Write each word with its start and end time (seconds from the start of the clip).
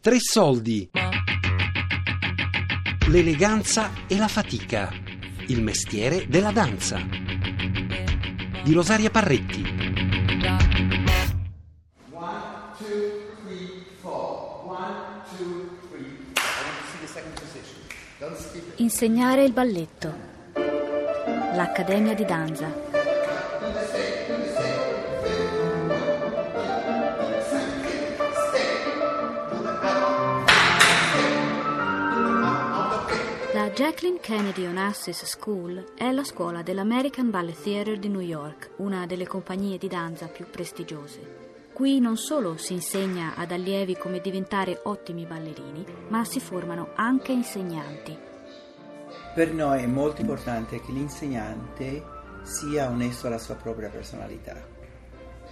Tre 0.00 0.18
soldi. 0.20 0.88
L'eleganza 3.08 3.90
e 4.06 4.16
la 4.16 4.28
fatica. 4.28 4.92
Il 5.48 5.60
mestiere 5.60 6.28
della 6.28 6.52
danza. 6.52 7.04
Di 8.62 8.72
Rosaria 8.72 9.10
Parretti. 9.10 9.66
Insegnare 18.76 19.42
il 19.42 19.52
balletto. 19.52 20.14
L'Accademia 21.54 22.14
di 22.14 22.24
Danza. 22.24 22.97
Jacqueline 33.78 34.18
Kennedy 34.18 34.66
Onassis 34.66 35.24
School 35.24 35.92
è 35.94 36.10
la 36.10 36.24
scuola 36.24 36.62
dell'American 36.62 37.30
Ballet 37.30 37.62
Theatre 37.62 37.96
di 38.00 38.08
New 38.08 38.18
York, 38.18 38.72
una 38.78 39.06
delle 39.06 39.24
compagnie 39.24 39.78
di 39.78 39.86
danza 39.86 40.26
più 40.26 40.50
prestigiose. 40.50 41.20
Qui 41.72 42.00
non 42.00 42.16
solo 42.16 42.56
si 42.56 42.72
insegna 42.72 43.34
ad 43.36 43.52
allievi 43.52 43.96
come 43.96 44.18
diventare 44.20 44.80
ottimi 44.82 45.26
ballerini, 45.26 45.86
ma 46.08 46.24
si 46.24 46.40
formano 46.40 46.88
anche 46.96 47.30
insegnanti. 47.30 48.18
Per 49.32 49.52
noi 49.52 49.84
è 49.84 49.86
molto 49.86 50.22
importante 50.22 50.80
che 50.80 50.90
l'insegnante 50.90 52.02
sia 52.42 52.88
onesto 52.88 53.28
alla 53.28 53.38
sua 53.38 53.54
propria 53.54 53.90
personalità, 53.90 54.56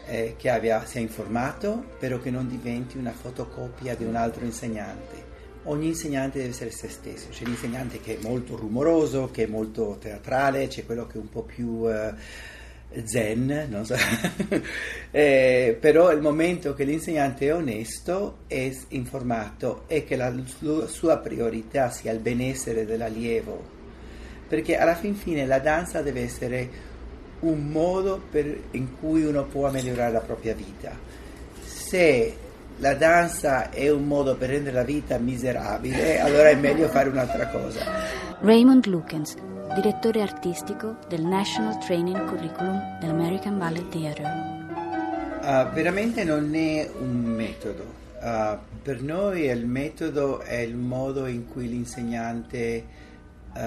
eh, 0.05 0.35
che 0.37 0.51
abbia, 0.51 0.85
sia 0.85 1.01
informato, 1.01 1.91
però 2.01 2.19
che 2.19 2.33
non 2.33 2.49
diventi 2.49 2.99
una 2.99 3.13
fotocopia 3.13 3.95
di 3.95 4.03
un 4.03 4.17
altro 4.17 4.45
insegnante. 4.45 5.26
Ogni 5.69 5.89
insegnante 5.89 6.39
deve 6.39 6.51
essere 6.51 6.71
se 6.71 6.89
stesso, 6.89 7.29
c'è 7.31 7.45
l'insegnante 7.45 8.01
che 8.01 8.19
è 8.19 8.23
molto 8.23 8.57
rumoroso, 8.57 9.31
che 9.33 9.45
è 9.45 9.47
molto 9.47 9.97
teatrale, 10.01 10.69
c'è 10.69 10.87
quello 10.87 11.09
che 11.09 11.15
è 11.15 11.21
un 11.21 11.29
po' 11.29 11.43
più 11.43 11.91
eh, 11.91 12.15
zen, 13.05 13.67
non 13.69 13.85
so. 13.85 13.97
Eh, 15.11 15.77
però 15.81 16.13
il 16.13 16.21
momento 16.21 16.75
che 16.75 16.85
l'insegnante 16.85 17.47
è 17.47 17.55
onesto, 17.55 18.39
è 18.47 18.71
informato 18.89 19.85
e 19.87 20.05
che 20.05 20.15
la 20.15 20.33
su- 20.45 20.87
sua 20.87 21.17
priorità 21.19 21.91
sia 21.91 22.13
il 22.13 22.19
benessere 22.19 22.85
dell'allievo, 22.85 23.65
perché 24.47 24.77
alla 24.77 24.95
fin 24.95 25.15
fine 25.15 25.47
la 25.47 25.59
danza 25.59 26.03
deve 26.03 26.23
essere 26.23 26.69
un 27.41 27.67
modo 27.69 28.23
per- 28.31 28.61
in 28.73 28.99
cui 29.01 29.25
uno 29.25 29.45
può 29.45 29.71
migliorare 29.71 30.13
la 30.13 30.21
propria 30.21 30.55
vita. 30.55 30.97
Se 31.65 32.37
la 32.79 32.95
danza 32.95 33.71
è 33.71 33.91
un 33.91 34.05
modo 34.05 34.37
per 34.37 34.51
rendere 34.51 34.77
la 34.77 34.85
vita 34.85 35.17
miserabile, 35.19 36.21
allora 36.21 36.51
è 36.51 36.55
meglio 36.55 36.89
fare 36.89 37.09
un'altra 37.09 37.49
cosa. 37.49 37.81
Raymond 38.41 38.87
Lukens, 38.87 39.35
direttore 39.75 40.21
artistico 40.21 40.97
del 41.09 41.25
National 41.25 41.79
Training 41.79 42.27
Curriculum 42.27 42.99
dell'American 43.01 43.57
Ballet 43.57 43.89
Theatre. 43.89 44.55
Uh, 45.41 45.73
veramente 45.73 46.23
non 46.25 46.55
è 46.55 46.91
un 46.99 47.23
metodo. 47.23 47.95
Uh, 48.21 48.59
per 48.83 49.01
noi 49.01 49.45
il 49.45 49.67
metodo 49.67 50.41
è 50.41 50.57
il 50.57 50.77
modo 50.77 51.27
in 51.27 51.47
cui 51.47 51.69
l'insegnante 51.69 52.85
uh, 53.55 53.61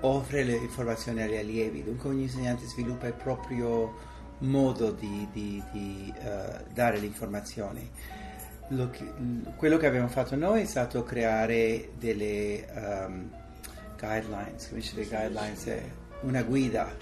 offre 0.00 0.44
le 0.44 0.56
informazioni 0.56 1.22
agli 1.22 1.36
allievi. 1.36 1.82
Dunque 1.82 2.10
ogni 2.10 2.24
insegnante 2.24 2.66
sviluppa 2.66 3.06
il 3.06 3.14
proprio 3.14 3.94
modo 4.38 4.90
di, 4.90 5.26
di- 5.32 5.62
di, 5.72 6.12
dare 6.74 6.98
le 6.98 7.06
informazioni. 7.06 7.90
Lo 8.70 8.90
quello 9.56 9.76
che 9.76 9.86
abbiamo 9.86 10.08
fatto 10.08 10.34
noi 10.34 10.62
è 10.62 10.64
stato 10.64 11.04
creare 11.04 11.90
delle 11.98 12.66
um, 12.74 13.30
guidelines, 13.98 14.68
come 14.68 14.80
dice 14.80 14.94
guidelines, 15.06 15.64
è 15.66 15.82
una 16.22 16.42
guida. 16.42 16.92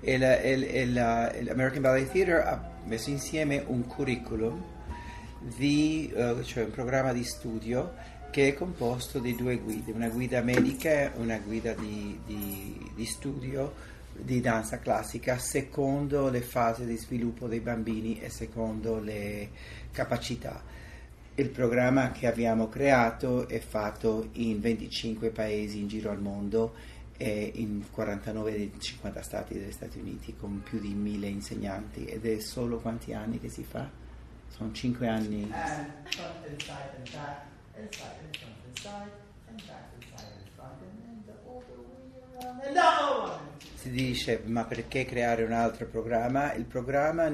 E 0.00 0.18
la- 0.18 0.40
e- 0.40 0.68
e 0.68 0.86
la- 0.86 1.30
e 1.32 1.42
l'American 1.44 1.80
Ballet 1.82 2.10
Theatre 2.10 2.42
ha 2.42 2.70
messo 2.84 3.10
insieme 3.10 3.62
un 3.66 3.86
curriculum, 3.86 4.62
di, 5.56 6.12
eh, 6.14 6.42
cioè 6.42 6.64
un 6.64 6.70
programma 6.72 7.12
di 7.12 7.22
studio 7.22 7.94
che 8.30 8.48
è 8.48 8.54
composto 8.54 9.20
di 9.20 9.36
due 9.36 9.58
guide, 9.58 9.92
una 9.92 10.08
guida 10.08 10.40
medica 10.42 10.90
e 10.90 11.10
una 11.16 11.38
guida 11.38 11.72
di, 11.74 12.18
di- 12.26 12.90
di 12.94 13.04
studio 13.06 13.72
di 14.12 14.40
danza 14.40 14.78
classica 14.78 15.38
secondo 15.38 16.30
le 16.30 16.40
fasi 16.40 16.84
di 16.84 16.96
sviluppo 16.96 17.46
dei 17.46 17.60
bambini 17.60 18.20
e 18.20 18.28
secondo 18.28 18.98
le 18.98 19.50
capacità. 19.92 20.62
Il 21.38 21.50
programma 21.50 22.12
che 22.12 22.26
abbiamo 22.26 22.66
creato 22.70 23.46
è 23.46 23.58
fatto 23.58 24.30
in 24.32 24.58
25 24.58 25.28
paesi 25.28 25.80
in 25.80 25.86
giro 25.86 26.10
al 26.10 26.18
mondo 26.18 26.74
e 27.18 27.52
in 27.56 27.84
49 27.90 28.52
dei 28.52 28.72
50 28.78 29.20
stati 29.20 29.52
degli 29.52 29.70
Stati 29.70 29.98
Uniti 29.98 30.34
con 30.34 30.62
più 30.62 30.80
di 30.80 30.94
mille 30.94 31.26
insegnanti 31.26 32.06
ed 32.06 32.24
è 32.24 32.38
solo 32.38 32.78
quanti 32.78 33.12
anni 33.12 33.38
che 33.38 33.50
si 33.50 33.64
fa? 33.64 33.86
Sono 34.48 34.72
5 34.72 35.08
anni. 35.08 35.52
Si 43.74 43.90
dice 43.90 44.40
ma 44.46 44.64
perché 44.64 45.04
creare 45.04 45.44
un 45.44 45.52
altro 45.52 45.84
programma? 45.84 46.54
Il 46.54 46.64
programma 46.64 47.28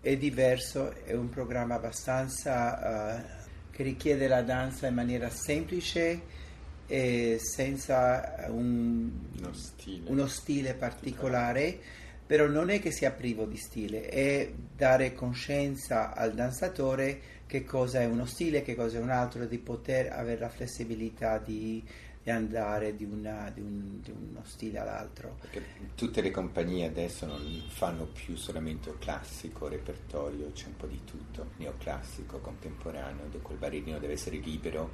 è 0.00 0.16
diverso, 0.16 0.94
è 1.04 1.12
un 1.14 1.28
programma 1.28 1.74
abbastanza 1.74 3.18
eh, 3.18 3.22
che 3.70 3.82
richiede 3.82 4.28
la 4.28 4.42
danza 4.42 4.86
in 4.86 4.94
maniera 4.94 5.28
semplice 5.28 6.38
e 6.86 7.38
senza 7.40 8.46
un, 8.48 9.10
Uno 9.38 9.52
stile. 9.52 10.10
uno 10.10 10.26
stile 10.26 10.74
particolare, 10.74 11.78
però 12.26 12.46
non 12.46 12.70
è 12.70 12.80
che 12.80 12.90
sia 12.90 13.10
privo 13.10 13.44
di 13.44 13.56
stile, 13.56 14.08
è 14.08 14.50
dare 14.76 15.12
coscienza 15.12 16.14
al 16.14 16.32
danzatore 16.32 17.38
che 17.46 17.64
cosa 17.64 18.00
è 18.00 18.06
uno 18.06 18.24
stile, 18.26 18.62
che 18.62 18.74
cosa 18.74 18.98
è 18.98 19.00
un 19.00 19.10
altro, 19.10 19.44
di 19.44 19.58
poter 19.58 20.12
avere 20.12 20.40
la 20.40 20.48
flessibilità 20.48 21.38
di, 21.38 21.84
andare 22.30 22.96
di, 22.96 23.04
una- 23.04 23.50
di 23.52 23.60
un- 23.60 24.00
di 24.00 24.10
uno 24.10 24.42
stile 24.44 24.78
all'altro. 24.78 25.36
Perché 25.40 25.62
tutte 25.94 26.20
le 26.20 26.30
compagnie 26.30 26.86
adesso 26.86 27.26
non 27.26 27.40
fanno 27.68 28.06
più 28.06 28.36
solamente 28.36 28.94
classico, 28.98 29.68
repertorio, 29.68 30.50
c'è 30.52 30.66
un 30.66 30.76
po' 30.76 30.86
di 30.86 31.00
tutto, 31.04 31.50
neoclassico, 31.56 32.38
contemporaneo, 32.38 33.26
dove 33.30 33.44
il 33.52 33.58
ballerino 33.58 33.98
deve 33.98 34.14
essere 34.14 34.36
libero, 34.36 34.90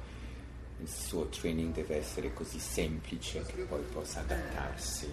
il 0.79 0.87
suo 0.89 1.27
training 1.27 1.73
deve 1.73 1.97
essere 1.97 2.33
così 2.33 2.59
semplice 2.59 3.41
che 3.43 3.63
poi 3.63 3.81
possa 3.91 4.19
adattarsi. 4.19 5.11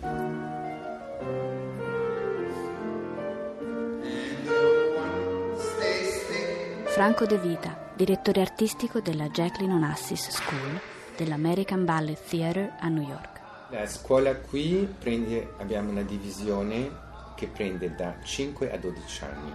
Franco 6.86 7.26
De 7.26 7.38
Vita, 7.38 7.90
direttore 7.96 8.40
artistico 8.40 9.00
della 9.00 9.28
Jacqueline 9.28 9.74
Onassis 9.74 10.28
School 10.30 10.80
dell'American 11.16 11.84
Ballet 11.84 12.18
Theatre 12.28 12.74
a 12.78 12.88
New 12.88 13.06
York. 13.06 13.40
La 13.70 13.86
scuola 13.86 14.36
qui 14.36 14.88
prende, 14.98 15.54
abbiamo 15.58 15.90
una 15.90 16.02
divisione 16.02 17.02
che 17.34 17.48
prende 17.48 17.94
da 17.94 18.16
5 18.22 18.70
a 18.70 18.76
12 18.76 19.24
anni, 19.24 19.52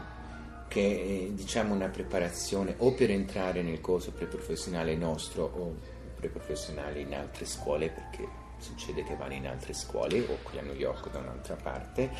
che 0.67 1.27
è 1.27 1.31
diciamo 1.31 1.73
una 1.73 1.87
preparazione 1.87 2.75
o 2.77 2.93
per 2.93 3.11
entrare 3.11 3.61
nel 3.61 3.81
corso 3.81 4.11
preprofessionale 4.11 4.95
nostro 4.95 5.43
o 5.43 5.75
preprofessionale 6.15 6.99
in 6.99 7.13
altre 7.13 7.45
scuole, 7.45 7.89
perché 7.89 8.27
succede 8.57 9.03
che 9.03 9.15
vanno 9.15 9.33
in 9.33 9.47
altre 9.47 9.73
scuole 9.73 10.19
o 10.19 10.37
qui 10.43 10.59
a 10.59 10.61
New 10.61 10.75
York 10.75 11.09
da 11.11 11.19
un'altra 11.19 11.55
parte, 11.55 12.11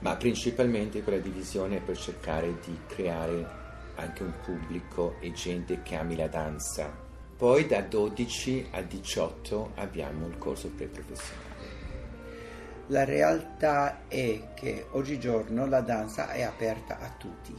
ma 0.00 0.16
principalmente 0.16 1.02
quella 1.02 1.20
divisione 1.20 1.76
è 1.76 1.80
per 1.80 1.96
cercare 1.96 2.58
di 2.64 2.76
creare 2.86 3.64
anche 3.94 4.22
un 4.22 4.32
pubblico 4.44 5.16
e 5.20 5.32
gente 5.32 5.82
che 5.82 5.94
ami 5.94 6.16
la 6.16 6.28
danza. 6.28 7.05
Poi 7.36 7.66
da 7.66 7.82
12 7.82 8.68
a 8.70 8.80
18 8.80 9.72
abbiamo 9.74 10.26
il 10.26 10.38
corso 10.38 10.70
preprofessionale. 10.70 11.44
La 12.88 13.04
realtà 13.04 14.08
è 14.08 14.54
che 14.54 14.86
oggigiorno 14.92 15.66
la 15.66 15.80
danza 15.80 16.30
è 16.30 16.42
aperta 16.42 16.98
a 16.98 17.12
tutti 17.18 17.54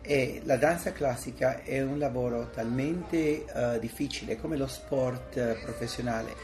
e 0.00 0.40
la 0.44 0.56
danza 0.56 0.92
classica 0.92 1.62
è 1.62 1.82
un 1.82 1.98
lavoro 1.98 2.48
talmente 2.48 3.44
eh, 3.44 3.78
difficile 3.80 4.40
come 4.40 4.56
lo 4.56 4.66
sport 4.66 5.36
eh, 5.36 5.58
professionale 5.62 6.34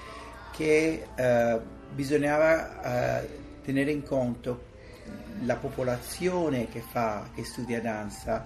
che 0.52 1.06
eh, 1.14 1.60
bisognava 1.90 3.22
tenere 3.64 3.90
in 3.90 4.02
conto 4.02 4.72
la 5.44 5.56
popolazione 5.56 6.68
che 6.68 6.80
fa, 6.80 7.28
che 7.34 7.44
studia 7.44 7.80
danza, 7.80 8.44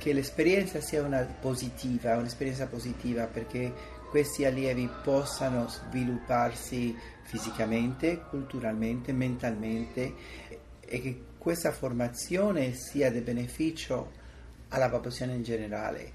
che 0.00 0.14
l'esperienza 0.14 0.80
sia 0.80 1.02
una 1.02 1.20
positiva, 1.20 2.16
un'esperienza 2.16 2.66
positiva 2.66 3.26
perché 3.26 3.70
questi 4.08 4.46
allievi 4.46 4.88
possano 5.04 5.68
svilupparsi 5.68 6.96
fisicamente, 7.24 8.22
culturalmente, 8.30 9.12
mentalmente 9.12 10.14
e 10.80 11.00
che 11.02 11.24
questa 11.36 11.70
formazione 11.70 12.72
sia 12.72 13.10
di 13.10 13.20
beneficio 13.20 14.12
alla 14.68 14.88
popolazione 14.88 15.34
in 15.34 15.42
generale. 15.42 16.12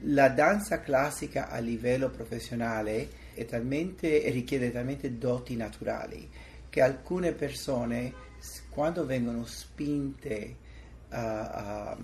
La 0.00 0.28
danza 0.28 0.80
classica 0.80 1.48
a 1.48 1.58
livello 1.58 2.10
professionale 2.10 3.08
talmente, 3.48 4.30
richiede 4.30 4.72
talmente 4.72 5.16
doti 5.16 5.54
naturali 5.54 6.28
che 6.68 6.82
alcune 6.82 7.30
persone, 7.32 8.12
quando 8.68 9.06
vengono 9.06 9.44
spinte 9.46 10.56
a, 11.10 11.50
a, 11.90 11.98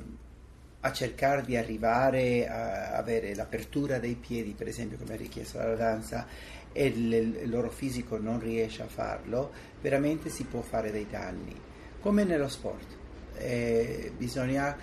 a 0.85 0.93
cercare 0.93 1.43
di 1.43 1.57
arrivare 1.57 2.49
a 2.49 2.97
avere 2.97 3.35
l'apertura 3.35 3.99
dei 3.99 4.15
piedi, 4.15 4.53
per 4.53 4.67
esempio, 4.67 4.99
come 4.99 5.15
è 5.15 5.17
richiesto 5.17 5.59
dalla 5.59 5.77
danza, 5.77 6.27
e 6.73 6.87
il, 6.87 7.49
loro 7.49 7.71
fisico 7.71 8.19
non 8.19 8.41
riesce 8.41 8.83
a 8.83 8.89
farlo, 8.89 9.53
veramente 9.81 10.29
si 10.29 10.45
può 10.45 10.61
fare 10.61 10.91
dei 10.91 11.07
danni, 11.09 11.55
come 12.01 12.25
nello 12.25 12.49
sport. 12.49 13.01
Eh, 13.37 14.13
bisogna 14.17 14.77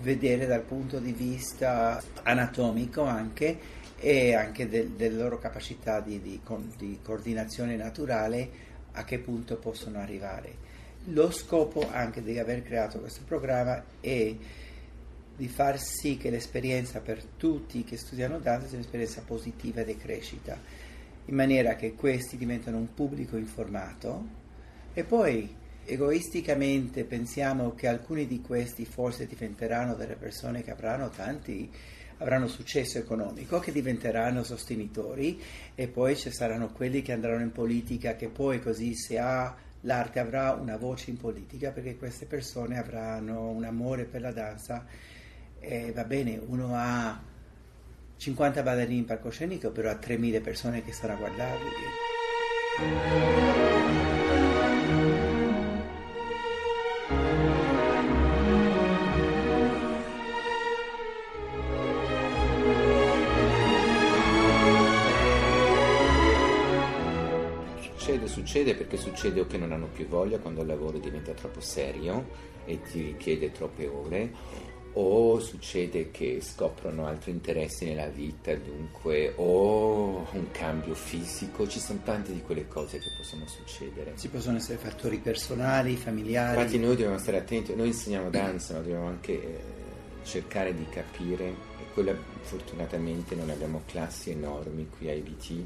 vedere 0.00 0.46
dal 0.46 0.62
punto 0.62 0.98
di 0.98 1.12
vista 1.12 2.02
anatomico 2.22 3.02
anche 3.02 3.76
e 3.96 4.34
anche 4.34 4.68
del, 4.68 4.90
delle 4.90 5.16
loro 5.16 5.38
capacità 5.38 6.00
di, 6.00 6.20
di, 6.20 6.40
di, 6.76 6.98
coordinazione 7.02 7.76
naturale 7.76 8.66
a 8.92 9.04
che 9.04 9.18
punto 9.18 9.56
possono 9.56 9.98
arrivare. 9.98 10.66
Lo 11.06 11.30
scopo 11.30 11.88
anche 11.90 12.22
di 12.22 12.38
aver 12.38 12.62
creato 12.62 12.98
questo 12.98 13.22
programma 13.24 13.82
è 14.00 14.34
di 15.38 15.46
far 15.46 15.78
sì 15.78 16.16
che 16.16 16.30
l'esperienza 16.30 16.98
per 16.98 17.22
tutti 17.22 17.84
che 17.84 17.96
studiano 17.96 18.40
danza 18.40 18.66
sia 18.66 18.76
un'esperienza 18.76 19.22
positiva 19.24 19.84
di 19.84 19.96
crescita, 19.96 20.58
in 21.26 21.34
maniera 21.36 21.76
che 21.76 21.94
questi 21.94 22.36
diventano 22.36 22.78
un 22.78 22.92
pubblico 22.92 23.36
informato 23.36 24.26
e 24.92 25.04
poi 25.04 25.54
egoisticamente 25.84 27.04
pensiamo 27.04 27.76
che 27.76 27.86
alcuni 27.86 28.26
di 28.26 28.40
questi 28.40 28.84
forse 28.84 29.28
diventeranno 29.28 29.94
delle 29.94 30.16
persone 30.16 30.64
che 30.64 30.72
avranno 30.72 31.08
tanti 31.08 31.70
avranno 32.16 32.48
successo 32.48 32.98
economico, 32.98 33.60
che 33.60 33.70
diventeranno 33.70 34.42
sostenitori 34.42 35.40
e 35.76 35.86
poi 35.86 36.16
ci 36.16 36.32
saranno 36.32 36.72
quelli 36.72 37.00
che 37.00 37.12
andranno 37.12 37.44
in 37.44 37.52
politica, 37.52 38.16
che 38.16 38.26
poi 38.26 38.60
così 38.60 38.96
se 38.96 39.20
ha 39.20 39.54
l'arte 39.82 40.18
avrà 40.18 40.50
una 40.54 40.76
voce 40.76 41.10
in 41.10 41.16
politica 41.16 41.70
perché 41.70 41.96
queste 41.96 42.26
persone 42.26 42.76
avranno 42.76 43.50
un 43.50 43.62
amore 43.62 44.02
per 44.02 44.20
la 44.20 44.32
danza 44.32 44.84
e 45.60 45.92
va 45.92 46.04
bene, 46.04 46.40
uno 46.46 46.70
ha 46.74 47.20
50 48.16 48.62
ballerini 48.62 48.98
in 48.98 49.04
palcoscenico, 49.04 49.70
però 49.70 49.90
ha 49.90 49.96
3000 49.96 50.40
persone 50.40 50.82
che 50.82 50.92
stanno 50.92 51.14
a 51.14 51.16
guardarli. 51.16 51.70
succede 68.28 68.74
perché 68.74 68.96
succede 68.96 69.40
o 69.40 69.46
che 69.46 69.58
non 69.58 69.72
hanno 69.72 69.88
più 69.88 70.06
voglia 70.06 70.38
quando 70.38 70.62
il 70.62 70.68
lavoro 70.68 70.98
diventa 70.98 71.32
troppo 71.32 71.60
serio 71.60 72.28
e 72.64 72.80
ti 72.80 73.02
richiede 73.02 73.50
troppe 73.50 73.86
ore 73.86 74.32
o 75.00 75.38
succede 75.38 76.10
che 76.10 76.40
scoprono 76.40 77.06
altri 77.06 77.30
interessi 77.30 77.84
nella 77.84 78.08
vita, 78.08 78.52
dunque, 78.56 79.32
o 79.36 80.26
un 80.32 80.50
cambio 80.50 80.94
fisico, 80.94 81.68
ci 81.68 81.78
sono 81.78 82.00
tante 82.02 82.32
di 82.32 82.42
quelle 82.42 82.66
cose 82.66 82.98
che 82.98 83.06
possono 83.16 83.46
succedere. 83.46 84.14
Ci 84.16 84.28
possono 84.28 84.56
essere 84.56 84.76
fattori 84.76 85.18
personali, 85.18 85.94
familiari. 85.94 86.58
Infatti 86.58 86.78
noi 86.78 86.96
dobbiamo 86.96 87.18
stare 87.18 87.36
attenti, 87.36 87.76
noi 87.76 87.88
insegniamo 87.88 88.28
danza, 88.28 88.74
ma 88.74 88.80
dobbiamo 88.80 89.06
anche 89.06 89.32
eh, 89.32 89.60
cercare 90.24 90.74
di 90.74 90.86
capire, 90.88 91.46
e 91.46 91.92
quella 91.94 92.16
fortunatamente 92.40 93.36
non 93.36 93.50
abbiamo 93.50 93.82
classi 93.86 94.30
enormi 94.30 94.88
qui 94.98 95.08
a 95.10 95.12
IBT, 95.12 95.64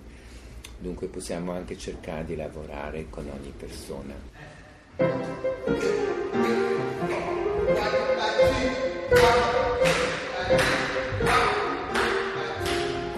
dunque 0.78 1.06
possiamo 1.06 1.52
anche 1.52 1.78
cercare 1.78 2.26
di 2.26 2.37
lavorare 2.37 3.06
con 3.08 3.26
ogni 3.31 3.52
persona. 3.56 4.12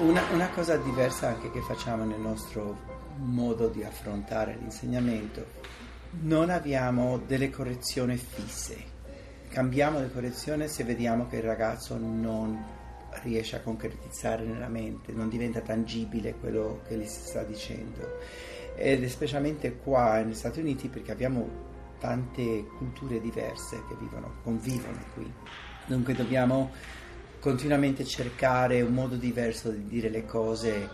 Una, 0.00 0.25
una, 0.32 0.49
cosa 0.50 0.76
diversa 0.76 1.29
anche 1.29 1.50
che 1.50 1.61
facciamo 1.61 2.05
nel 2.05 2.19
nostro 2.19 2.76
modo 3.17 3.69
di 3.69 3.85
affrontare 3.85 4.56
l'insegnamento, 4.58 5.46
non 6.23 6.50
abbiamo 6.50 7.19
delle 7.19 7.50
correzioni 7.50 8.17
fisse. 8.17 8.93
Cambiamo 9.49 10.00
le 10.00 10.11
correzioni 10.11 10.67
se 10.69 10.82
vediamo 10.82 11.29
che 11.29 11.37
il 11.37 11.43
ragazzo 11.43 11.96
non 11.96 12.82
riesce 13.23 13.56
a 13.56 13.61
concretizzare 13.61 14.44
nella 14.44 14.69
mente, 14.69 15.12
non 15.12 15.29
diventa 15.29 15.61
tangibile 15.61 16.35
quello 16.35 16.81
che 16.88 16.96
gli 16.96 17.06
si 17.06 17.20
sta 17.20 17.43
dicendo. 17.43 18.19
Ed 18.75 19.06
specialmente 19.06 19.76
qua 19.76 20.17
negli 20.17 20.35
Stati 20.35 20.58
Uniti 20.58 20.88
perché 20.88 21.12
abbiamo 21.12 21.73
tante 22.00 22.67
culture 22.76 23.20
diverse 23.20 23.82
che 23.88 23.94
vivono, 23.99 24.35
convivono 24.43 24.99
qui. 25.14 25.32
Dunque 25.86 26.14
dobbiamo 26.14 26.72
continuamente 27.40 28.04
cercare 28.04 28.81
un 28.81 28.94
modo 28.94 29.16
diverso 29.16 29.70
di 29.70 29.86
dire 29.86 30.08
le 30.08 30.25
cose. 30.25 30.88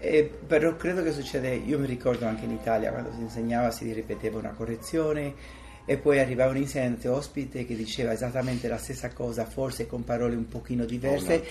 E, 0.00 0.28
però 0.46 0.74
credo 0.76 1.02
che 1.02 1.12
succede, 1.12 1.54
io 1.54 1.78
mi 1.78 1.86
ricordo 1.86 2.26
anche 2.26 2.44
in 2.44 2.50
Italia 2.50 2.90
quando 2.90 3.12
si 3.12 3.20
insegnava 3.20 3.70
si 3.70 3.92
ripeteva 3.92 4.38
una 4.38 4.50
correzione 4.50 5.62
e 5.86 5.98
poi 5.98 6.18
arrivava 6.18 6.50
un 6.50 6.56
insegnante 6.56 7.08
ospite 7.08 7.66
che 7.66 7.76
diceva 7.76 8.12
esattamente 8.12 8.68
la 8.68 8.78
stessa 8.78 9.12
cosa, 9.12 9.44
forse 9.44 9.86
con 9.86 10.02
parole 10.02 10.34
un 10.34 10.48
pochino 10.48 10.84
diverse. 10.84 11.40
Di 11.40 11.46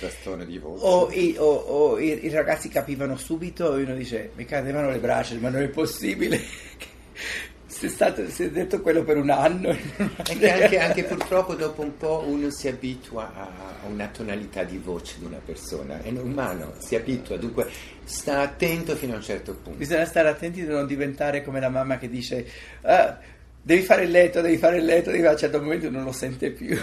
o, 0.63 1.11
i, 1.11 1.35
o, 1.37 1.45
o 1.45 1.99
i, 1.99 2.25
i, 2.25 2.29
ragazzi 2.29 2.67
capivano 2.67 3.15
subito 3.15 3.77
e 3.77 3.83
uno 3.83 3.95
dice 3.95 4.31
mi 4.35 4.45
cadevano 4.45 4.89
le 4.89 4.99
braccia, 4.99 5.35
ma 5.35 5.49
non 5.49 5.61
è 5.61 5.69
possibile. 5.69 6.41
si, 7.83 7.85
è 7.87 7.89
stato, 7.89 8.29
si 8.29 8.43
è 8.43 8.49
detto 8.49 8.79
quello 8.81 9.03
per 9.03 9.17
un 9.17 9.29
anno. 9.29 9.75
Anche, 9.97 10.79
anche, 10.79 11.03
purtroppo 11.15 11.53
dopo 11.55 11.81
un 11.81 11.97
po' 11.97 12.23
uno 12.25 12.49
si 12.49 12.69
abitua 12.69 13.33
a 13.33 13.87
una 13.87 14.07
tonalità 14.07 14.63
di 14.63 14.77
voce 14.77 15.15
di 15.19 15.25
una 15.25 15.41
persona, 15.43 16.01
è 16.01 16.09
umano, 16.09 16.75
si 16.77 16.95
abitua, 16.95 17.35
dunque 17.37 17.69
sta 18.05 18.39
attento 18.39 18.95
fino 18.95 19.13
a 19.13 19.17
un 19.17 19.21
certo 19.21 19.55
punto. 19.55 19.79
Bisogna 19.79 20.05
stare 20.05 20.29
attenti 20.29 20.61
di 20.61 20.67
non 20.67 20.87
diventare 20.87 21.43
come 21.43 21.59
la 21.59 21.67
mamma 21.69 21.97
che 21.97 22.09
dice... 22.09 22.47
Ah, 22.81 23.19
devi 23.61 23.81
fare 23.81 24.03
il 24.03 24.11
letto, 24.11 24.39
devi 24.39 24.57
fare 24.57 24.77
il 24.77 24.85
letto, 24.85 25.11
devi... 25.11 25.25
a 25.25 25.31
un 25.31 25.37
certo 25.37 25.59
momento 25.61 25.89
non 25.89 26.05
lo 26.05 26.13
sente 26.13 26.51
più. 26.51 26.77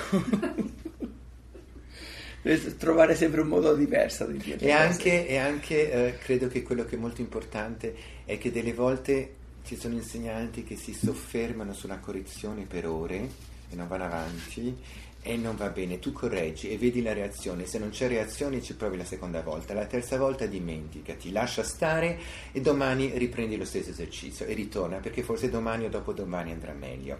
Trovare 2.78 3.14
sempre 3.14 3.40
un 3.40 3.48
modo 3.48 3.74
diverso 3.74 4.26
di 4.26 4.38
dire. 4.38 4.58
E 4.58 4.70
anche, 4.70 5.26
e 5.26 5.36
anche 5.36 5.90
eh, 5.90 6.18
credo 6.18 6.48
che 6.48 6.62
quello 6.62 6.84
che 6.84 6.96
è 6.96 6.98
molto 6.98 7.20
importante 7.22 7.94
è 8.24 8.38
che 8.38 8.50
delle 8.50 8.72
volte 8.72 9.36
ci 9.64 9.76
sono 9.76 9.94
insegnanti 9.94 10.64
che 10.64 10.76
si 10.76 10.92
soffermano 10.92 11.72
sulla 11.72 11.98
correzione 11.98 12.64
per 12.64 12.86
ore 12.86 13.28
e 13.70 13.76
non 13.76 13.88
vanno 13.88 14.04
avanti 14.04 14.76
e 15.22 15.36
non 15.36 15.54
va 15.54 15.68
bene, 15.68 15.98
tu 15.98 16.12
correggi 16.12 16.70
e 16.70 16.78
vedi 16.78 17.02
la 17.02 17.12
reazione, 17.12 17.66
se 17.66 17.78
non 17.78 17.90
c'è 17.90 18.08
reazione 18.08 18.62
ci 18.62 18.74
provi 18.74 18.96
la 18.96 19.04
seconda 19.04 19.42
volta, 19.42 19.74
la 19.74 19.84
terza 19.84 20.16
volta 20.16 20.46
dimenticati, 20.46 21.30
lascia 21.30 21.62
stare 21.62 22.18
e 22.52 22.60
domani 22.60 23.16
riprendi 23.18 23.56
lo 23.56 23.66
stesso 23.66 23.90
esercizio 23.90 24.46
e 24.46 24.54
ritorna 24.54 24.96
perché 24.96 25.22
forse 25.22 25.50
domani 25.50 25.84
o 25.84 25.90
dopodomani 25.90 26.52
andrà 26.52 26.72
meglio, 26.72 27.18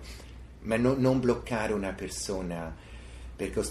ma 0.62 0.76
no, 0.76 0.94
non 0.97 1.20
bloccare 1.20 1.75
una 1.75 1.92
persona 1.92 2.75
perché 3.37 3.62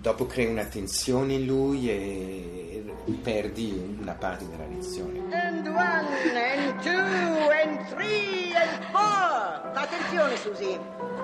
dopo 0.00 0.26
crei 0.26 0.46
una 0.46 0.64
tensione 0.64 1.34
in 1.34 1.46
lui 1.46 1.88
e 1.88 2.84
perdi 3.22 3.96
una 4.00 4.14
parte 4.14 4.48
della 4.48 4.66
lezione. 4.66 5.20
And 5.64 5.76
one, 5.76 6.06
and 6.34 6.82
two, 6.82 6.90
and 6.90 7.86
three, 7.86 8.52
and 8.52 8.84
four. 8.90 9.70
Attenzione 9.74 10.36
Susi, 10.36 10.76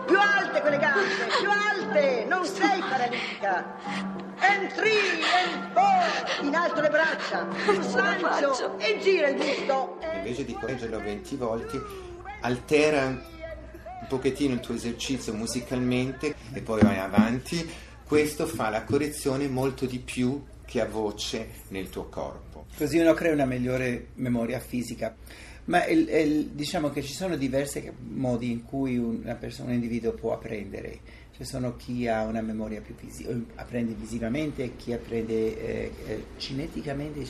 più 0.07 0.17
alte 0.17 0.61
quelle 0.61 0.79
gambe, 0.79 1.09
più 1.41 1.51
alte, 1.51 2.25
non 2.25 2.45
sei 2.45 2.79
paralitica. 2.79 3.67
And 4.39 4.73
three, 4.75 5.25
and 5.43 5.73
four, 5.73 6.47
in 6.47 6.55
alto 6.55 6.81
le 6.81 6.89
braccia, 6.89 7.49
sul 7.67 7.83
slancio 7.83 8.79
e 8.79 9.01
gira 9.01 9.27
il 9.31 9.35
busto. 9.39 9.99
Invece 10.15 10.45
di 10.45 10.53
correggerlo 10.53 11.01
20 11.01 11.35
volte, 11.35 11.83
altera 12.43 13.07
un 13.07 14.07
pochettino 14.07 14.55
il 14.55 14.61
tuo 14.61 14.77
esercizio 14.77 15.35
musicalmente 15.35 16.37
e 16.53 16.61
poi 16.61 16.81
vai 16.81 16.99
avanti 16.99 17.69
questo 18.07 18.47
fa 18.47 18.71
la 18.71 18.85
correzione 18.85 19.49
molto 19.49 19.85
di 19.85 19.99
più 19.99 20.41
che 20.69 20.83
a 20.83 20.87
voce 20.87 21.49
nel 21.69 21.89
tuo 21.89 22.09
corpo. 22.11 22.67
Così 22.77 22.99
uno 22.99 23.15
crea 23.15 23.33
una 23.33 23.47
migliore 23.47 24.09
memoria 24.17 24.61
fisica. 24.61 25.17
Ma 25.65 25.87
il, 25.87 26.09
il, 26.09 26.47
diciamo 26.49 26.91
che 26.91 27.03
ci 27.03 27.15
sono 27.15 27.37
diversi 27.37 27.91
modi 27.99 28.51
in 28.51 28.65
cui 28.65 28.99
una 28.99 29.35
persona, 29.35 29.69
un 29.69 29.75
individuo 29.77 30.13
può 30.13 30.35
apprendere. 30.35 31.01
Ci 31.35 31.45
sono 31.45 31.77
chi 31.77 32.07
ha 32.09 32.25
una 32.25 32.41
memoria 32.43 32.81
più 32.81 32.95
visiva, 32.97 33.33
apprende 33.55 33.95
visivamente, 33.95 34.77
chi 34.77 34.93
apprende 34.93 35.33
eh, 35.35 35.93
eh, 36.07 36.25
cineticamente, 36.37 37.23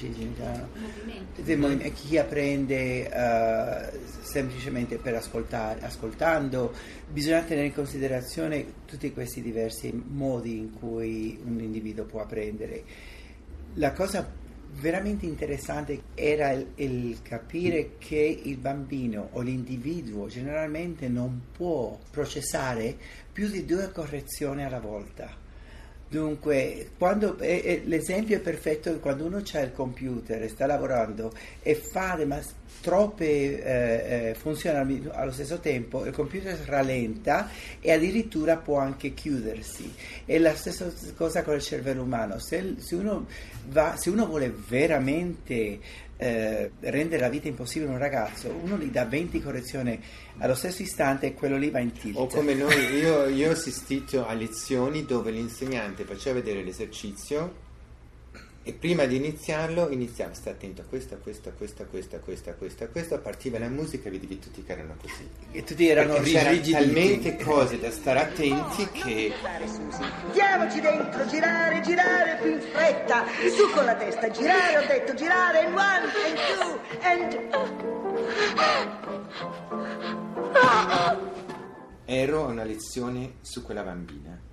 chi 1.92 2.16
apprende 2.16 3.10
uh, 3.12 3.98
semplicemente 4.22 4.96
per 4.96 5.14
ascoltare, 5.14 5.80
ascoltando. 5.82 6.72
Bisogna 7.08 7.42
tenere 7.42 7.66
in 7.66 7.74
considerazione 7.74 8.66
tutti 8.86 9.12
questi 9.12 9.42
diversi 9.42 9.92
modi 9.92 10.56
in 10.56 10.72
cui 10.72 11.38
un 11.44 11.60
individuo 11.60 12.04
può 12.04 12.22
apprendere. 12.22 13.16
La 13.78 13.92
cosa 13.92 14.28
veramente 14.80 15.26
interessante 15.26 16.02
era 16.14 16.50
il, 16.50 16.66
il, 16.76 17.22
capire 17.22 17.92
che 17.98 18.40
il 18.44 18.56
bambino 18.56 19.30
o 19.32 19.40
l'individuo 19.40 20.26
generalmente 20.28 21.08
non 21.08 21.46
può 21.52 21.98
processare 22.10 22.96
più 23.32 23.48
di 23.48 23.64
due 23.64 23.90
correzioni 23.90 24.64
alla 24.64 24.80
volta. 24.80 25.46
Dunque, 26.08 26.92
quando, 26.96 27.38
eh, 27.38 27.82
l'esempio 27.84 28.36
è 28.36 28.40
perfetto 28.40 28.98
quando 28.98 29.26
uno 29.26 29.42
ha 29.52 29.60
il 29.60 29.72
computer 29.72 30.42
e 30.42 30.48
sta 30.48 30.64
lavorando 30.64 31.32
e 31.60 31.74
fa 31.74 32.16
troppe 32.80 33.24
eh, 33.24 34.28
eh, 34.30 34.34
funzioni 34.34 35.08
allo 35.12 35.32
stesso 35.32 35.58
tempo, 35.58 36.04
il 36.04 36.12
computer 36.12 36.58
rallenta 36.66 37.50
e 37.80 37.92
addirittura 37.92 38.56
può 38.56 38.78
anche 38.78 39.14
chiudersi. 39.14 39.92
È 40.24 40.38
la 40.38 40.54
stessa 40.54 40.90
cosa 41.16 41.42
con 41.42 41.54
il 41.54 41.62
cervello 41.62 42.02
umano. 42.02 42.38
Se, 42.38 42.74
se, 42.78 42.94
uno, 42.94 43.26
va, 43.68 43.96
se 43.96 44.10
uno 44.10 44.26
vuole 44.26 44.54
veramente 44.68 45.80
eh, 46.16 46.70
rendere 46.80 47.20
la 47.20 47.28
vita 47.28 47.48
impossibile 47.48 47.90
a 47.90 47.94
un 47.94 47.98
ragazzo, 47.98 48.48
uno 48.50 48.76
gli 48.76 48.90
dà 48.90 49.04
20 49.04 49.42
correzioni 49.42 50.00
allo 50.38 50.54
stesso 50.54 50.82
istante 50.82 51.26
e 51.26 51.34
quello 51.34 51.56
lì 51.56 51.70
va 51.70 51.80
in 51.80 51.92
tilt. 51.92 52.16
O 52.16 52.26
come 52.26 52.54
noi, 52.54 52.74
io, 52.96 53.26
io 53.26 53.48
ho 53.48 53.52
assistito 53.52 54.26
a 54.26 54.32
lezioni 54.34 55.04
dove 55.04 55.30
l'insegnante 55.30 56.04
faceva 56.04 56.40
vedere 56.40 56.62
l'esercizio 56.62 57.66
e 58.68 58.74
prima 58.74 59.06
di 59.06 59.16
iniziarlo 59.16 59.88
iniziava, 59.88 60.34
sta 60.34 60.50
attento 60.50 60.82
a 60.82 60.84
questa, 60.84 61.16
questa, 61.16 61.52
questa, 61.52 61.86
questa, 61.86 62.18
questa, 62.18 62.52
questa, 62.52 62.86
questa, 62.88 63.16
partiva 63.16 63.58
la 63.58 63.70
musica 63.70 64.08
e 64.08 64.10
vedevi 64.10 64.38
tutti 64.38 64.62
che 64.62 64.72
erano 64.72 64.94
così. 65.00 65.26
E 65.52 65.64
tutti 65.64 65.88
erano 65.88 66.20
c'erano 66.20 66.60
talmente 66.60 67.36
cose 67.38 67.80
da 67.80 67.90
stare 67.90 68.20
attenti 68.20 68.86
che... 68.90 69.32
Diamoci 70.34 70.82
dentro, 70.82 71.26
girare, 71.28 71.80
girare 71.80 72.38
più 72.42 72.50
in 72.50 72.60
fretta, 72.60 73.24
su 73.56 73.70
con 73.72 73.86
la 73.86 73.94
testa, 73.94 74.28
girare, 74.28 74.76
ho 74.76 74.86
detto 74.86 75.14
girare, 75.14 75.64
and 75.64 75.74
one, 75.74 76.02
and 76.26 76.36
two, 76.58 76.78
and... 77.00 77.38
Ero 82.04 82.44
a 82.44 82.48
una 82.48 82.64
lezione 82.64 83.36
su 83.40 83.62
quella 83.62 83.82
bambina 83.82 84.47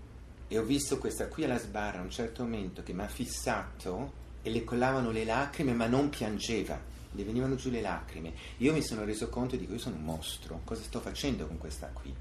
e 0.47 0.57
ho 0.57 0.63
visto 0.63 0.97
questa 0.97 1.27
qui 1.27 1.43
alla 1.43 1.57
sbarra 1.57 1.99
a 1.99 2.03
un 2.03 2.11
certo 2.11 2.43
momento 2.43 2.83
che 2.83 2.93
mi 2.93 3.01
ha 3.01 3.07
fissato 3.07 4.23
e 4.41 4.49
le 4.51 4.63
collavano 4.63 5.11
le 5.11 5.25
lacrime 5.25 5.73
ma 5.73 5.87
non 5.87 6.09
piangeva, 6.09 6.79
le 7.11 7.23
venivano 7.23 7.55
giù 7.55 7.69
le 7.69 7.81
lacrime. 7.81 8.33
Io 8.57 8.73
mi 8.73 8.83
sono 8.83 9.03
reso 9.03 9.29
conto 9.29 9.55
e 9.55 9.57
dico 9.57 9.73
io 9.73 9.79
sono 9.79 9.95
un 9.95 10.03
mostro, 10.03 10.61
cosa 10.63 10.83
sto 10.83 10.99
facendo 10.99 11.47
con 11.47 11.57
questa 11.57 11.87
qui? 11.87 12.13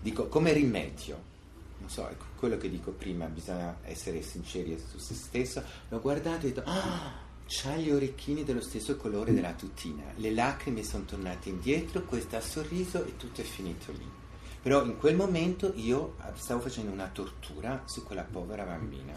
Dico 0.00 0.26
come 0.28 0.52
rimedio, 0.52 1.30
non 1.78 1.88
so, 1.88 2.08
ecco, 2.08 2.26
quello 2.36 2.58
che 2.58 2.68
dico 2.68 2.90
prima, 2.90 3.26
bisogna 3.26 3.78
essere 3.84 4.22
sinceri 4.22 4.78
su 4.90 4.98
se 4.98 5.14
stesso, 5.14 5.62
l'ho 5.88 6.00
guardato 6.00 6.46
e 6.46 6.50
ho 6.50 6.52
detto 6.52 6.62
ah! 6.66 7.30
C'ha 7.44 7.76
gli 7.76 7.90
orecchini 7.90 8.44
dello 8.44 8.62
stesso 8.62 8.96
colore 8.96 9.34
della 9.34 9.52
tutina, 9.52 10.04
le 10.16 10.30
lacrime 10.30 10.82
sono 10.82 11.04
tornate 11.04 11.50
indietro, 11.50 12.02
questo 12.02 12.36
ha 12.36 12.40
sorriso 12.40 13.04
e 13.04 13.16
tutto 13.16 13.40
è 13.40 13.44
finito 13.44 13.92
lì. 13.92 14.21
Però 14.62 14.84
in 14.84 14.96
quel 14.96 15.16
momento 15.16 15.72
io 15.74 16.14
stavo 16.34 16.60
facendo 16.60 16.92
una 16.92 17.10
tortura 17.12 17.82
su 17.84 18.04
quella 18.04 18.22
povera 18.22 18.62
bambina 18.62 19.12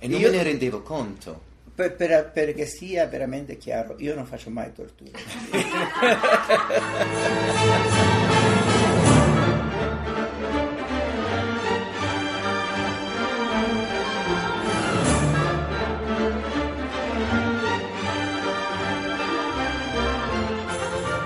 e 0.00 0.08
non 0.08 0.18
io, 0.18 0.30
me 0.30 0.36
ne 0.38 0.42
rendevo 0.42 0.82
conto. 0.82 1.48
Per, 1.72 1.94
per, 1.94 2.32
perché 2.32 2.66
sia 2.66 3.06
veramente 3.06 3.56
chiaro, 3.56 3.94
io 3.98 4.16
non 4.16 4.26
faccio 4.26 4.50
mai 4.50 4.72
tortura. 4.72 5.16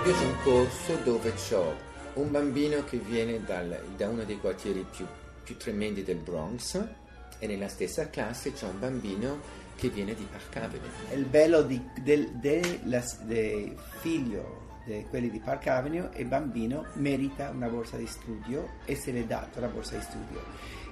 Io 0.05 0.13
c'è 0.13 0.25
un 0.25 0.37
corso 0.43 0.97
dove 1.03 1.33
ho 1.53 1.93
un 2.15 2.31
bambino 2.31 2.85
che 2.85 2.99
viene 2.99 3.43
dal, 3.45 3.79
da 3.97 4.09
uno 4.09 4.25
dei 4.25 4.39
quartieri 4.39 4.85
più, 4.91 5.07
più, 5.43 5.57
tremendi 5.57 6.03
del 6.03 6.17
Bronx 6.17 6.83
e 7.39 7.47
nella 7.47 7.69
stessa 7.69 8.09
classe 8.11 8.53
c'è 8.53 8.67
un 8.67 8.79
bambino 8.79 9.63
che 9.77 9.89
viene 9.89 10.15
di 10.15 10.27
Park 10.31 10.57
Avenue. 10.57 10.89
Il 11.15 11.25
bello 11.25 11.63
di, 11.63 11.83
del, 12.01 12.31
del, 12.35 12.81
del 13.23 13.77
figlio 14.01 14.63
di 14.85 15.05
quelli 15.09 15.31
di 15.31 15.41
Park 15.41 15.67
Avenue 15.67 16.11
il 16.17 16.27
bambino 16.27 16.87
merita 16.95 17.51
una 17.51 17.69
borsa 17.69 17.97
di 17.97 18.07
studio 18.07 18.69
e 18.85 18.95
se 18.95 19.13
l'è 19.13 19.25
data 19.25 19.59
una 19.59 19.69
borsa 19.69 19.97
di 19.97 20.03
studio. 20.03 20.43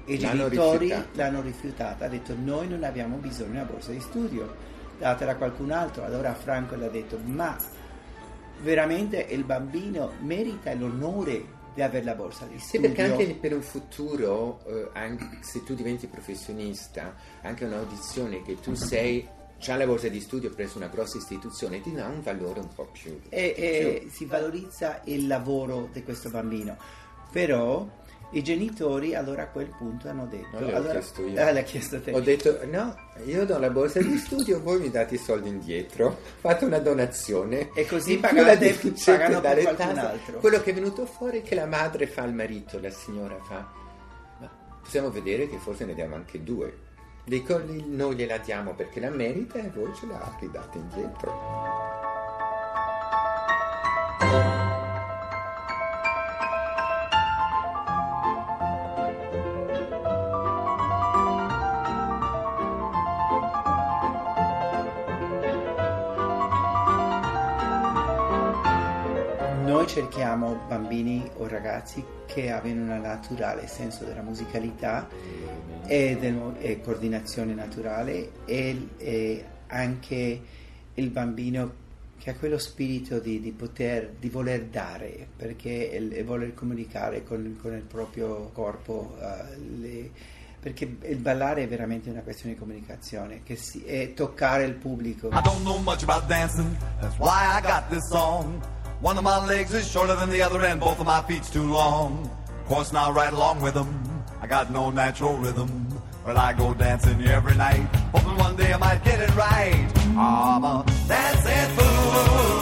I 0.06 0.18
l'hanno 0.18 0.48
genitori 0.48 0.88
rifiutata. 0.88 1.08
l'hanno 1.12 1.40
rifiutata, 1.42 2.04
ha 2.06 2.08
detto 2.08 2.34
noi 2.34 2.68
non 2.68 2.82
abbiamo 2.82 3.16
bisogno 3.18 3.50
di 3.50 3.56
una 3.56 3.64
borsa 3.64 3.92
di 3.92 4.00
studio, 4.00 4.52
datela 4.98 5.32
a 5.32 5.36
qualcun 5.36 5.70
altro. 5.70 6.04
Allora 6.04 6.34
Franco 6.34 6.74
le 6.74 6.86
ha 6.86 6.90
detto 6.90 7.18
ma 7.24 7.56
veramente 8.60 9.26
il 9.30 9.44
bambino 9.44 10.12
merita 10.20 10.72
l'onore 10.74 11.60
di 11.74 11.82
avere 11.82 12.04
la 12.04 12.14
borsa 12.14 12.46
di 12.46 12.58
studio. 12.58 12.88
Sì, 12.88 12.94
perché 12.94 13.10
anche 13.10 13.34
per 13.34 13.54
un 13.54 13.62
futuro, 13.62 14.60
eh, 14.66 14.88
anche 14.92 15.38
se 15.40 15.62
tu 15.64 15.74
diventi 15.74 16.06
professionista, 16.06 17.14
anche 17.42 17.64
un'audizione 17.64 18.42
che 18.42 18.60
tu 18.60 18.74
sei 18.74 19.26
già 19.58 19.76
la 19.76 19.86
borsa 19.86 20.08
di 20.08 20.20
studio 20.20 20.50
presso 20.50 20.76
una 20.76 20.88
grossa 20.88 21.18
istituzione 21.18 21.80
ti 21.80 21.92
dà 21.92 22.08
un 22.08 22.20
valore 22.20 22.60
un 22.60 22.68
po' 22.74 22.88
più. 22.92 23.20
E, 23.28 23.52
più. 23.54 23.62
e 23.62 24.06
si 24.10 24.26
valorizza 24.26 25.00
il 25.04 25.26
lavoro 25.26 25.88
di 25.92 26.02
questo 26.02 26.30
bambino. 26.30 26.76
Però 27.30 27.88
i 28.32 28.42
genitori 28.42 29.14
allora 29.14 29.42
a 29.42 29.46
quel 29.46 29.68
punto 29.68 30.08
hanno 30.08 30.26
detto... 30.26 30.58
Non 30.58 30.74
allora, 30.74 30.92
chiesto 30.92 31.26
io. 31.26 31.42
Ah, 31.42 31.52
l'ha 31.52 31.62
chiesto 31.62 32.00
te. 32.00 32.12
Ho 32.12 32.20
detto 32.20 32.58
no, 32.66 32.96
io 33.24 33.44
do 33.44 33.58
la 33.58 33.70
borsa 33.70 34.00
di 34.00 34.16
studio, 34.16 34.60
voi 34.60 34.80
mi 34.80 34.90
date 34.90 35.14
i 35.14 35.18
soldi 35.18 35.48
indietro, 35.48 36.18
fate 36.40 36.64
una 36.64 36.78
donazione. 36.78 37.70
E 37.74 37.86
così 37.86 38.18
pagate, 38.18 38.78
pagano 39.04 39.40
per 39.40 39.62
qualcun 39.62 39.98
altro. 39.98 40.38
Quello 40.38 40.60
che 40.60 40.70
è 40.70 40.74
venuto 40.74 41.06
fuori 41.06 41.40
è 41.40 41.42
che 41.42 41.54
la 41.54 41.66
madre 41.66 42.06
fa 42.06 42.22
al 42.22 42.34
marito, 42.34 42.80
la 42.80 42.90
signora 42.90 43.38
fa, 43.42 43.70
ma 44.38 44.50
possiamo 44.80 45.10
vedere 45.10 45.48
che 45.48 45.58
forse 45.58 45.84
ne 45.84 45.94
diamo 45.94 46.14
anche 46.14 46.42
due. 46.42 46.90
Dico, 47.24 47.62
noi 47.86 48.16
gliela 48.16 48.38
diamo 48.38 48.74
perché 48.74 48.98
la 48.98 49.10
merita 49.10 49.58
e 49.58 49.70
voi 49.72 49.94
ce 49.94 50.06
la 50.06 50.36
ridate 50.40 50.78
indietro. 50.78 51.91
Cerchiamo 70.32 70.62
bambini 70.66 71.30
o 71.36 71.46
ragazzi 71.46 72.02
che 72.24 72.50
abbiano 72.50 72.94
un 72.94 73.00
naturale 73.02 73.66
senso 73.66 74.04
della 74.04 74.22
musicalità 74.22 75.06
e, 75.84 76.16
del, 76.18 76.54
e 76.58 76.80
coordinazione 76.80 77.52
naturale 77.52 78.30
e, 78.46 78.88
e, 78.96 79.44
anche 79.66 80.40
il 80.94 81.10
bambino 81.10 81.74
che 82.16 82.30
ha 82.30 82.34
quello 82.34 82.56
spirito 82.56 83.18
di, 83.18 83.40
di 83.40 83.50
poter, 83.50 84.14
di 84.18 84.30
voler 84.30 84.64
dare, 84.64 85.28
perché 85.36 85.90
e 85.90 86.24
voler 86.24 86.54
comunicare 86.54 87.24
con, 87.24 87.58
con, 87.60 87.74
il 87.74 87.82
proprio 87.82 88.48
corpo. 88.54 89.14
Uh, 89.18 89.80
le, 89.80 90.10
perché 90.58 90.96
il 91.02 91.18
ballare 91.18 91.64
è 91.64 91.68
veramente 91.68 92.08
una 92.08 92.22
questione 92.22 92.54
di 92.54 92.58
comunicazione, 92.58 93.42
che 93.42 93.56
si, 93.56 93.84
è 93.84 94.14
toccare 94.14 94.64
il 94.64 94.74
pubblico. 94.76 95.28
I 95.28 95.42
don't 95.42 95.60
know 95.60 95.78
much 95.82 96.04
about 96.04 96.26
dancing, 96.26 96.74
that's 97.00 97.18
why 97.18 97.58
I 97.58 97.60
got 97.60 97.90
this 97.90 98.08
song. 98.08 98.80
One 99.02 99.18
of 99.18 99.24
my 99.24 99.44
legs 99.44 99.74
is 99.74 99.90
shorter 99.90 100.14
than 100.14 100.30
the 100.30 100.42
other 100.42 100.64
and 100.64 100.78
both 100.78 101.00
of 101.00 101.06
my 101.06 101.20
feet's 101.22 101.50
too 101.50 101.64
long. 101.64 102.30
Of 102.60 102.66
course 102.66 102.92
now 102.92 103.10
right 103.10 103.32
along 103.32 103.60
with 103.60 103.74
them, 103.74 103.90
I 104.40 104.46
got 104.46 104.70
no 104.70 104.90
natural 104.90 105.36
rhythm. 105.38 105.88
But 106.24 106.36
I 106.36 106.52
go 106.52 106.72
dancing 106.72 107.20
every 107.26 107.56
night, 107.56 107.84
hoping 108.14 108.36
one 108.36 108.54
day 108.54 108.72
I 108.72 108.76
might 108.76 109.02
get 109.02 109.18
it 109.18 109.34
right. 109.34 109.92
I'm 110.16 110.62
a 110.62 110.84
dancing 111.08 111.76
fool. 111.76 112.52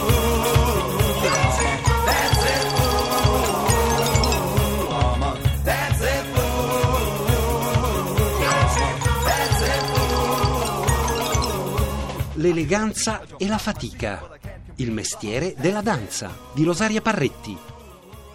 L'eleganza 12.33 13.21
e 13.37 13.47
la 13.47 13.59
fatica 13.59 14.39
Il 14.81 14.91
mestiere 14.91 15.53
della 15.59 15.81
danza 15.81 16.35
di 16.55 16.63
Rosaria 16.63 17.01
Parretti. 17.01 17.55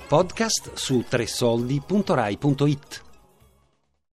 Podcast 0.06 0.74
su 0.74 1.04
tresoldi.rai.it 1.08 3.05